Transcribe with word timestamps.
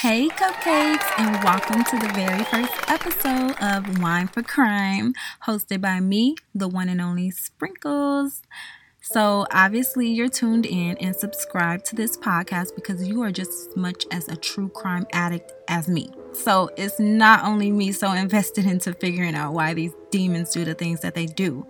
Hey, 0.00 0.28
cupcakes, 0.28 1.18
and 1.18 1.42
welcome 1.42 1.82
to 1.82 1.98
the 1.98 2.12
very 2.14 2.44
first 2.44 2.72
episode 2.88 3.56
of 3.60 4.00
Wine 4.00 4.28
for 4.28 4.44
Crime, 4.44 5.12
hosted 5.44 5.80
by 5.80 5.98
me, 5.98 6.36
the 6.54 6.68
one 6.68 6.88
and 6.88 7.00
only 7.00 7.32
Sprinkles. 7.32 8.42
So, 9.00 9.44
obviously, 9.50 10.06
you're 10.08 10.28
tuned 10.28 10.66
in 10.66 10.96
and 10.98 11.16
subscribed 11.16 11.84
to 11.86 11.96
this 11.96 12.16
podcast 12.16 12.76
because 12.76 13.08
you 13.08 13.22
are 13.22 13.32
just 13.32 13.70
as 13.70 13.76
much 13.76 14.06
as 14.12 14.28
a 14.28 14.36
true 14.36 14.68
crime 14.68 15.04
addict 15.12 15.52
as 15.66 15.88
me. 15.88 16.10
So, 16.32 16.70
it's 16.76 17.00
not 17.00 17.42
only 17.44 17.72
me 17.72 17.90
so 17.90 18.12
invested 18.12 18.66
into 18.66 18.94
figuring 18.94 19.34
out 19.34 19.52
why 19.52 19.74
these 19.74 19.94
demons 20.12 20.50
do 20.50 20.64
the 20.64 20.74
things 20.74 21.00
that 21.00 21.16
they 21.16 21.26
do, 21.26 21.66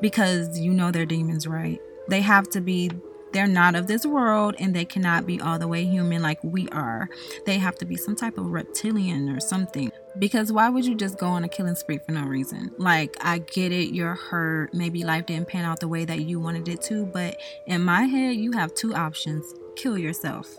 because 0.00 0.58
you 0.58 0.74
know 0.74 0.90
they're 0.90 1.06
demons, 1.06 1.46
right? 1.46 1.80
They 2.08 2.22
have 2.22 2.50
to 2.50 2.60
be 2.60 2.90
they're 3.32 3.46
not 3.46 3.74
of 3.74 3.86
this 3.86 4.06
world 4.06 4.54
and 4.58 4.74
they 4.74 4.84
cannot 4.84 5.26
be 5.26 5.40
all 5.40 5.58
the 5.58 5.68
way 5.68 5.84
human 5.84 6.22
like 6.22 6.42
we 6.42 6.68
are. 6.70 7.08
They 7.46 7.58
have 7.58 7.76
to 7.78 7.84
be 7.84 7.96
some 7.96 8.16
type 8.16 8.38
of 8.38 8.46
reptilian 8.46 9.28
or 9.28 9.40
something. 9.40 9.92
Because 10.18 10.52
why 10.52 10.68
would 10.68 10.84
you 10.84 10.94
just 10.94 11.18
go 11.18 11.26
on 11.26 11.44
a 11.44 11.48
killing 11.48 11.74
spree 11.74 11.98
for 11.98 12.12
no 12.12 12.24
reason? 12.24 12.72
Like, 12.78 13.16
I 13.20 13.38
get 13.38 13.70
it, 13.72 13.94
you're 13.94 14.14
hurt. 14.14 14.74
Maybe 14.74 15.04
life 15.04 15.26
didn't 15.26 15.48
pan 15.48 15.64
out 15.64 15.80
the 15.80 15.88
way 15.88 16.04
that 16.04 16.20
you 16.20 16.40
wanted 16.40 16.68
it 16.68 16.82
to. 16.82 17.06
But 17.06 17.38
in 17.66 17.82
my 17.82 18.02
head, 18.02 18.36
you 18.36 18.52
have 18.52 18.74
two 18.74 18.94
options 18.94 19.54
kill 19.76 19.96
yourself 19.96 20.58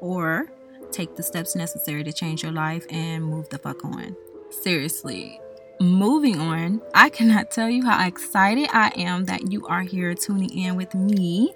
or 0.00 0.46
take 0.90 1.16
the 1.16 1.22
steps 1.22 1.56
necessary 1.56 2.04
to 2.04 2.12
change 2.12 2.42
your 2.42 2.52
life 2.52 2.84
and 2.90 3.24
move 3.24 3.48
the 3.48 3.58
fuck 3.58 3.84
on. 3.84 4.16
Seriously, 4.50 5.40
moving 5.80 6.38
on, 6.38 6.82
I 6.94 7.08
cannot 7.08 7.50
tell 7.50 7.68
you 7.68 7.84
how 7.84 8.06
excited 8.06 8.68
I 8.72 8.92
am 8.96 9.24
that 9.24 9.50
you 9.50 9.66
are 9.66 9.82
here 9.82 10.14
tuning 10.14 10.56
in 10.56 10.76
with 10.76 10.94
me 10.94 11.54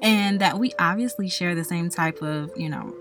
and 0.00 0.40
that 0.40 0.58
we 0.58 0.72
obviously 0.78 1.28
share 1.28 1.54
the 1.54 1.64
same 1.64 1.90
type 1.90 2.22
of, 2.22 2.50
you 2.56 2.70
know, 2.70 2.94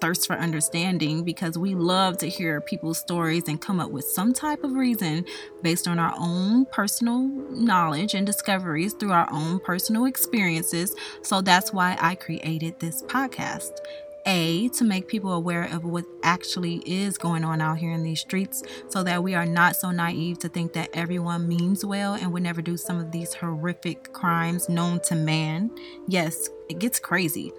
thirst 0.00 0.26
for 0.26 0.34
understanding 0.34 1.22
because 1.22 1.56
we 1.56 1.74
love 1.74 2.18
to 2.18 2.28
hear 2.28 2.60
people's 2.60 2.98
stories 2.98 3.44
and 3.46 3.60
come 3.60 3.78
up 3.78 3.90
with 3.90 4.04
some 4.04 4.32
type 4.32 4.64
of 4.64 4.72
reason 4.72 5.24
based 5.62 5.86
on 5.86 5.98
our 5.98 6.14
own 6.18 6.66
personal 6.66 7.28
knowledge 7.50 8.14
and 8.14 8.26
discoveries 8.26 8.94
through 8.94 9.12
our 9.12 9.30
own 9.30 9.60
personal 9.60 10.06
experiences. 10.06 10.94
So 11.22 11.40
that's 11.40 11.72
why 11.72 11.96
I 12.00 12.14
created 12.16 12.80
this 12.80 13.02
podcast. 13.02 13.78
A, 14.26 14.68
to 14.70 14.84
make 14.84 15.08
people 15.08 15.32
aware 15.32 15.64
of 15.64 15.84
what 15.84 16.06
actually 16.22 16.76
is 16.86 17.18
going 17.18 17.44
on 17.44 17.60
out 17.60 17.78
here 17.78 17.92
in 17.92 18.02
these 18.02 18.20
streets 18.20 18.62
so 18.88 19.02
that 19.02 19.22
we 19.22 19.34
are 19.34 19.46
not 19.46 19.76
so 19.76 19.90
naive 19.90 20.38
to 20.40 20.48
think 20.48 20.72
that 20.72 20.90
everyone 20.94 21.46
means 21.46 21.84
well 21.84 22.14
and 22.14 22.32
would 22.32 22.42
never 22.42 22.62
do 22.62 22.76
some 22.76 22.98
of 22.98 23.12
these 23.12 23.34
horrific 23.34 24.12
crimes 24.12 24.68
known 24.68 25.00
to 25.00 25.14
man. 25.14 25.70
Yes, 26.08 26.48
it 26.68 26.78
gets 26.78 26.98
crazy. 26.98 27.52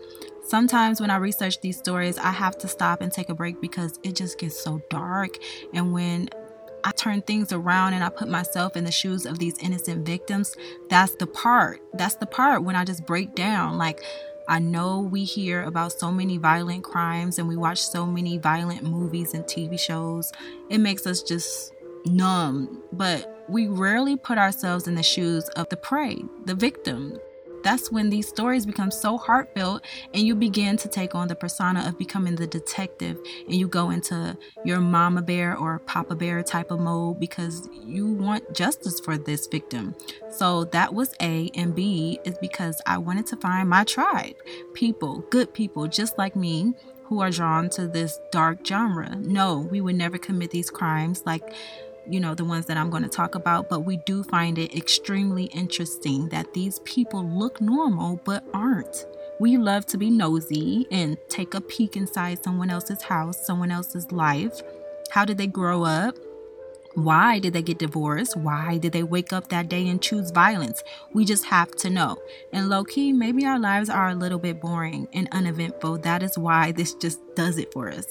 Sometimes 0.47 1.01
when 1.01 1.09
I 1.09 1.17
research 1.17 1.61
these 1.61 1.77
stories, 1.77 2.17
I 2.17 2.31
have 2.31 2.57
to 2.59 2.67
stop 2.67 3.01
and 3.01 3.11
take 3.11 3.29
a 3.29 3.35
break 3.35 3.59
because 3.61 3.99
it 4.03 4.15
just 4.15 4.37
gets 4.37 4.59
so 4.59 4.81
dark. 4.89 5.37
And 5.73 5.91
when 5.91 6.29
I 6.83 6.91
turn 6.91 7.23
things 7.23 7.51
around 7.51 7.93
and 7.93 8.03
I 8.03 8.09
put 8.09 8.29
myself 8.29 8.77
in 8.77 8.83
the 8.83 8.91
shoes 8.91 9.25
of 9.25 9.39
these 9.39 9.57
innocent 9.57 10.05
victims, 10.05 10.55
that's 10.87 11.15
the 11.15 11.25
part. 11.25 11.81
That's 11.93 12.15
the 12.15 12.27
part 12.27 12.63
when 12.63 12.75
I 12.75 12.85
just 12.85 13.07
break 13.07 13.33
down. 13.33 13.79
Like, 13.79 14.03
I 14.47 14.59
know 14.59 15.01
we 15.01 15.23
hear 15.23 15.63
about 15.63 15.91
so 15.93 16.11
many 16.11 16.37
violent 16.37 16.83
crimes 16.83 17.39
and 17.39 17.47
we 17.47 17.55
watch 17.55 17.81
so 17.81 18.05
many 18.05 18.37
violent 18.37 18.83
movies 18.83 19.33
and 19.33 19.43
TV 19.45 19.79
shows. 19.79 20.31
It 20.69 20.77
makes 20.77 21.07
us 21.07 21.23
just 21.23 21.73
numb, 22.05 22.83
but 22.91 23.45
we 23.49 23.67
rarely 23.67 24.15
put 24.15 24.37
ourselves 24.37 24.87
in 24.87 24.95
the 24.95 25.03
shoes 25.03 25.47
of 25.49 25.69
the 25.69 25.77
prey, 25.77 26.23
the 26.45 26.55
victim, 26.55 27.19
that's 27.65 27.91
when 27.91 28.11
these 28.11 28.27
stories 28.27 28.63
become 28.63 28.91
so 28.91 29.17
heartfelt 29.17 29.83
and 30.13 30.21
you 30.21 30.35
begin 30.35 30.77
to 30.77 30.87
take 30.87 31.15
on 31.15 31.27
the 31.27 31.35
persona 31.35 31.83
of 31.87 31.97
becoming 31.97 32.35
the 32.35 32.45
detective 32.45 33.17
and 33.47 33.55
you 33.55 33.67
go 33.67 33.89
into 33.89 34.37
your 34.63 34.79
mama 34.79 35.23
bear 35.23 35.57
or 35.57 35.79
papa 35.79 36.13
bear 36.13 36.43
type 36.43 36.69
of 36.69 36.79
mode 36.79 37.19
because 37.19 37.67
you 37.83 38.05
want 38.05 38.53
justice 38.53 38.99
for 38.99 39.17
this 39.17 39.47
victim. 39.47 39.95
So 40.29 40.65
that 40.65 40.93
was 40.93 41.15
A 41.19 41.49
and 41.55 41.73
B 41.73 42.19
is 42.23 42.37
because 42.37 42.79
I 42.85 42.99
wanted 42.99 43.25
to 43.27 43.35
find 43.37 43.67
my 43.67 43.83
tribe, 43.83 44.35
people, 44.75 45.25
good 45.31 45.51
people 45.51 45.87
just 45.87 46.19
like 46.19 46.35
me 46.35 46.75
who 47.05 47.21
are 47.21 47.31
drawn 47.31 47.69
to 47.71 47.87
this 47.87 48.19
dark 48.31 48.59
genre. 48.63 49.15
No, 49.15 49.57
we 49.57 49.81
would 49.81 49.95
never 49.95 50.19
commit 50.19 50.51
these 50.51 50.69
crimes 50.69 51.23
like 51.25 51.51
you 52.09 52.19
know, 52.19 52.35
the 52.35 52.45
ones 52.45 52.65
that 52.67 52.77
I'm 52.77 52.89
going 52.89 53.03
to 53.03 53.09
talk 53.09 53.35
about, 53.35 53.69
but 53.69 53.81
we 53.81 53.97
do 53.97 54.23
find 54.23 54.57
it 54.57 54.75
extremely 54.75 55.45
interesting 55.45 56.29
that 56.29 56.53
these 56.53 56.79
people 56.79 57.27
look 57.27 57.61
normal 57.61 58.21
but 58.23 58.43
aren't. 58.53 59.05
We 59.39 59.57
love 59.57 59.85
to 59.87 59.97
be 59.97 60.09
nosy 60.09 60.87
and 60.91 61.17
take 61.29 61.53
a 61.53 61.61
peek 61.61 61.97
inside 61.97 62.43
someone 62.43 62.69
else's 62.69 63.01
house, 63.01 63.45
someone 63.45 63.71
else's 63.71 64.11
life. 64.11 64.61
How 65.11 65.25
did 65.25 65.37
they 65.37 65.47
grow 65.47 65.83
up? 65.83 66.15
Why 66.93 67.39
did 67.39 67.51
they 67.51 67.61
get 67.61 67.77
divorced? 67.77 68.37
Why 68.37 68.77
did 68.77 68.93
they 68.93 69.03
wake 69.03 69.33
up 69.33 69.49
that 69.49 69.67
day 69.67 69.89
and 69.89 70.01
choose 70.01 70.31
violence? 70.31 70.81
We 71.13 71.25
just 71.25 71.43
have 71.45 71.71
to 71.77 71.89
know. 71.89 72.17
And 72.53 72.69
low 72.69 72.85
key, 72.85 73.11
maybe 73.11 73.45
our 73.45 73.59
lives 73.59 73.89
are 73.89 74.09
a 74.09 74.15
little 74.15 74.39
bit 74.39 74.61
boring 74.61 75.09
and 75.11 75.27
uneventful. 75.33 75.97
That 75.97 76.23
is 76.23 76.37
why 76.37 76.71
this 76.71 76.93
just 76.93 77.19
does 77.35 77.57
it 77.57 77.73
for 77.73 77.89
us 77.89 78.05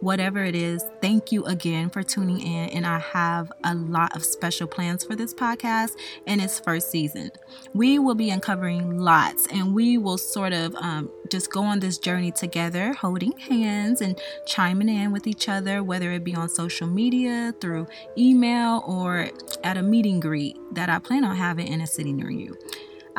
whatever 0.00 0.44
it 0.44 0.54
is, 0.54 0.84
thank 1.00 1.32
you 1.32 1.44
again 1.44 1.90
for 1.90 2.02
tuning 2.02 2.40
in. 2.40 2.68
And 2.70 2.86
I 2.86 2.98
have 2.98 3.52
a 3.64 3.74
lot 3.74 4.14
of 4.16 4.24
special 4.24 4.66
plans 4.66 5.04
for 5.04 5.16
this 5.16 5.34
podcast 5.34 5.92
in 6.26 6.40
its 6.40 6.60
first 6.60 6.90
season. 6.90 7.30
We 7.74 7.98
will 7.98 8.14
be 8.14 8.30
uncovering 8.30 8.98
lots 8.98 9.46
and 9.48 9.74
we 9.74 9.98
will 9.98 10.18
sort 10.18 10.52
of 10.52 10.74
um, 10.76 11.10
just 11.30 11.50
go 11.50 11.62
on 11.62 11.80
this 11.80 11.98
journey 11.98 12.30
together, 12.30 12.92
holding 12.92 13.36
hands 13.38 14.00
and 14.00 14.18
chiming 14.46 14.88
in 14.88 15.12
with 15.12 15.26
each 15.26 15.48
other, 15.48 15.82
whether 15.82 16.12
it 16.12 16.24
be 16.24 16.34
on 16.34 16.48
social 16.48 16.86
media, 16.86 17.54
through 17.60 17.86
email, 18.16 18.82
or 18.86 19.30
at 19.64 19.76
a 19.76 19.82
meeting 19.82 20.20
greet 20.20 20.56
that 20.72 20.88
I 20.88 20.98
plan 20.98 21.24
on 21.24 21.36
having 21.36 21.68
in 21.68 21.80
a 21.80 21.86
city 21.86 22.12
near 22.12 22.30
you. 22.30 22.56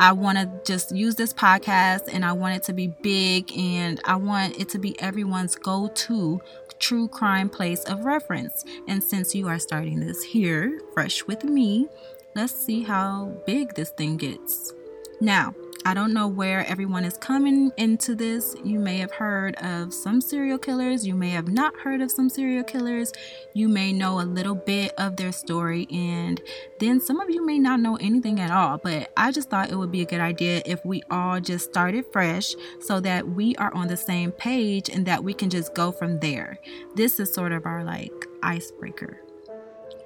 I 0.00 0.12
want 0.12 0.38
to 0.38 0.50
just 0.64 0.96
use 0.96 1.16
this 1.16 1.34
podcast 1.34 2.08
and 2.10 2.24
I 2.24 2.32
want 2.32 2.56
it 2.56 2.62
to 2.64 2.72
be 2.72 2.86
big 3.02 3.52
and 3.54 4.00
I 4.04 4.16
want 4.16 4.58
it 4.58 4.70
to 4.70 4.78
be 4.78 4.98
everyone's 4.98 5.54
go 5.56 5.88
to 5.88 6.40
true 6.80 7.06
crime 7.06 7.48
place 7.48 7.84
of 7.84 8.04
reference. 8.04 8.64
And 8.88 9.02
since 9.02 9.34
you 9.34 9.46
are 9.46 9.58
starting 9.58 10.00
this 10.00 10.22
here, 10.22 10.80
fresh 10.92 11.26
with 11.26 11.44
me, 11.44 11.86
let's 12.34 12.54
see 12.54 12.82
how 12.82 13.32
big 13.46 13.74
this 13.74 13.90
thing 13.90 14.16
gets. 14.16 14.72
Now, 15.20 15.54
I 15.86 15.94
don't 15.94 16.12
know 16.12 16.28
where 16.28 16.66
everyone 16.66 17.04
is 17.04 17.16
coming 17.16 17.72
into 17.78 18.14
this. 18.14 18.54
You 18.62 18.78
may 18.78 18.98
have 18.98 19.12
heard 19.12 19.54
of 19.56 19.94
some 19.94 20.20
serial 20.20 20.58
killers, 20.58 21.06
you 21.06 21.14
may 21.14 21.30
have 21.30 21.48
not 21.48 21.74
heard 21.74 22.02
of 22.02 22.10
some 22.10 22.28
serial 22.28 22.64
killers, 22.64 23.12
you 23.54 23.66
may 23.66 23.92
know 23.92 24.20
a 24.20 24.22
little 24.22 24.54
bit 24.54 24.92
of 24.98 25.16
their 25.16 25.32
story, 25.32 25.86
and 25.90 26.40
then 26.80 27.00
some 27.00 27.18
of 27.18 27.30
you 27.30 27.44
may 27.46 27.58
not 27.58 27.80
know 27.80 27.96
anything 27.96 28.40
at 28.40 28.50
all. 28.50 28.78
But 28.78 29.10
I 29.16 29.32
just 29.32 29.48
thought 29.48 29.70
it 29.70 29.76
would 29.76 29.90
be 29.90 30.02
a 30.02 30.06
good 30.06 30.20
idea 30.20 30.62
if 30.66 30.84
we 30.84 31.02
all 31.10 31.40
just 31.40 31.70
started 31.70 32.04
fresh 32.12 32.54
so 32.80 33.00
that 33.00 33.28
we 33.28 33.56
are 33.56 33.72
on 33.74 33.88
the 33.88 33.96
same 33.96 34.32
page 34.32 34.90
and 34.90 35.06
that 35.06 35.24
we 35.24 35.32
can 35.32 35.48
just 35.48 35.74
go 35.74 35.92
from 35.92 36.20
there. 36.20 36.58
This 36.94 37.18
is 37.18 37.32
sort 37.32 37.52
of 37.52 37.64
our 37.64 37.84
like 37.84 38.26
icebreaker. 38.42 39.20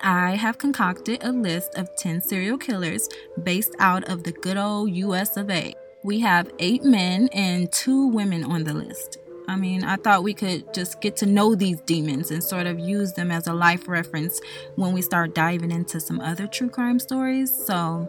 I 0.06 0.36
have 0.36 0.58
concocted 0.58 1.24
a 1.24 1.32
list 1.32 1.76
of 1.76 1.96
10 1.96 2.20
serial 2.20 2.58
killers 2.58 3.08
based 3.42 3.74
out 3.78 4.04
of 4.04 4.22
the 4.22 4.32
good 4.32 4.58
old 4.58 4.90
US 4.90 5.38
of 5.38 5.48
A. 5.48 5.74
We 6.02 6.20
have 6.20 6.52
eight 6.58 6.84
men 6.84 7.30
and 7.32 7.72
two 7.72 8.08
women 8.08 8.44
on 8.44 8.64
the 8.64 8.74
list. 8.74 9.16
I 9.48 9.56
mean, 9.56 9.82
I 9.82 9.96
thought 9.96 10.22
we 10.22 10.34
could 10.34 10.74
just 10.74 11.00
get 11.00 11.16
to 11.16 11.26
know 11.26 11.54
these 11.54 11.80
demons 11.80 12.30
and 12.30 12.44
sort 12.44 12.66
of 12.66 12.78
use 12.78 13.14
them 13.14 13.30
as 13.30 13.46
a 13.46 13.54
life 13.54 13.88
reference 13.88 14.42
when 14.76 14.92
we 14.92 15.00
start 15.00 15.34
diving 15.34 15.70
into 15.70 15.98
some 16.00 16.20
other 16.20 16.46
true 16.46 16.68
crime 16.68 16.98
stories. 16.98 17.50
So, 17.64 18.06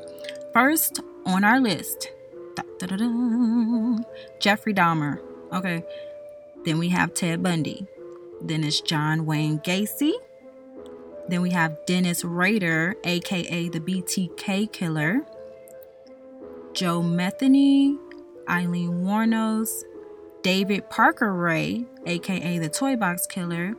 first 0.52 1.00
on 1.26 1.46
our 1.46 1.62
list, 1.62 2.12
Jeffrey 4.42 4.74
Dahmer. 4.74 5.22
Okay. 5.54 5.82
Then 6.66 6.78
we 6.78 6.90
have 6.90 7.14
Ted 7.14 7.42
Bundy. 7.42 7.88
Then 8.42 8.66
it's 8.66 8.82
John 8.82 9.26
Wayne 9.26 9.60
Gacy. 9.60 10.12
Then 11.28 11.42
we 11.42 11.50
have 11.52 11.86
Dennis 11.86 12.24
Rader, 12.24 12.96
aka 13.04 13.70
the 13.70 13.80
BTK 13.80 14.72
killer, 14.72 15.26
Joe 16.74 17.02
Metheny, 17.02 17.98
Aileen 18.48 19.02
Wuornos, 19.02 19.84
David 20.44 20.90
Parker 20.90 21.34
Ray, 21.34 21.86
aka 22.06 22.60
the 22.60 22.70
Toy 22.70 22.96
Box 22.96 23.26
Killer, 23.26 23.76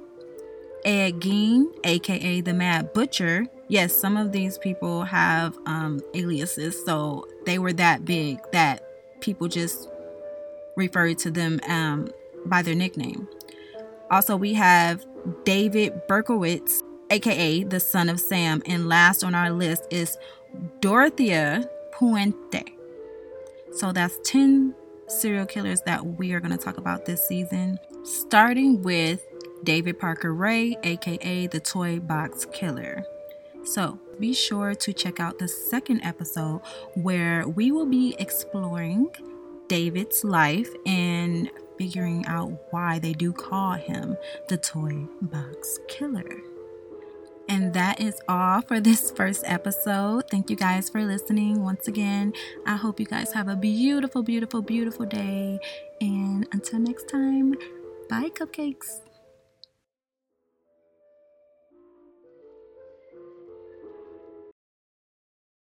Ed 0.84 1.20
Gein, 1.20 1.66
aka 1.84 2.40
the 2.40 2.52
Mad 2.52 2.92
Butcher. 2.92 3.46
Yes, 3.68 3.94
some 3.94 4.16
of 4.16 4.32
these 4.32 4.58
people 4.58 5.04
have 5.04 5.56
um, 5.66 6.00
aliases, 6.14 6.84
so 6.84 7.26
they 7.44 7.58
were 7.58 7.72
that 7.74 8.04
big 8.04 8.38
that 8.52 8.82
people 9.20 9.48
just 9.48 9.88
referred 10.76 11.18
to 11.18 11.30
them 11.30 11.60
um, 11.68 12.08
by 12.44 12.62
their 12.62 12.74
nickname. 12.74 13.28
Also, 14.10 14.36
we 14.36 14.54
have 14.54 15.04
David 15.44 16.02
Berkowitz, 16.08 16.82
aka 17.10 17.64
the 17.64 17.80
son 17.80 18.08
of 18.08 18.20
Sam. 18.20 18.62
And 18.66 18.88
last 18.88 19.24
on 19.24 19.34
our 19.34 19.50
list 19.50 19.84
is 19.90 20.16
Dorothea 20.80 21.68
Puente. 21.92 22.64
So 23.72 23.92
that's 23.92 24.18
10 24.24 24.74
serial 25.08 25.46
killers 25.46 25.80
that 25.82 26.04
we 26.18 26.32
are 26.32 26.40
going 26.40 26.56
to 26.56 26.62
talk 26.62 26.78
about 26.78 27.04
this 27.06 27.26
season. 27.26 27.78
starting 28.04 28.82
with 28.82 29.26
David 29.64 29.98
Parker 29.98 30.32
Ray, 30.32 30.76
aka 30.84 31.46
the 31.48 31.60
Toy 31.60 31.98
Box 31.98 32.46
Killer. 32.52 33.04
So 33.64 33.98
be 34.20 34.32
sure 34.32 34.74
to 34.76 34.92
check 34.92 35.18
out 35.18 35.38
the 35.38 35.48
second 35.48 36.02
episode 36.02 36.62
where 36.94 37.46
we 37.48 37.72
will 37.72 37.86
be 37.86 38.14
exploring 38.18 39.10
David's 39.68 40.22
life 40.22 40.70
and 40.86 41.50
figuring 41.76 42.24
out 42.26 42.52
why 42.70 43.00
they 43.00 43.12
do 43.12 43.32
call 43.32 43.72
him 43.72 44.16
the 44.48 44.56
Toy 44.56 45.06
Box 45.20 45.80
Killer. 45.88 46.40
And 47.48 47.72
that 47.74 48.00
is 48.00 48.20
all 48.28 48.60
for 48.62 48.80
this 48.80 49.10
first 49.12 49.44
episode. 49.46 50.24
Thank 50.30 50.50
you 50.50 50.56
guys 50.56 50.90
for 50.90 51.04
listening 51.04 51.62
once 51.62 51.86
again. 51.86 52.32
I 52.66 52.76
hope 52.76 52.98
you 52.98 53.06
guys 53.06 53.32
have 53.32 53.48
a 53.48 53.56
beautiful, 53.56 54.22
beautiful, 54.22 54.62
beautiful 54.62 55.06
day. 55.06 55.60
And 56.00 56.46
until 56.52 56.80
next 56.80 57.08
time, 57.08 57.54
bye, 58.10 58.30
cupcakes. 58.30 59.00